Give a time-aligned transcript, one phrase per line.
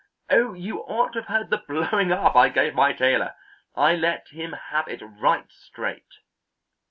[0.31, 3.35] Oh, you ought to have heard the blowing up I gave my tailor!
[3.75, 6.15] I let him have it right straight."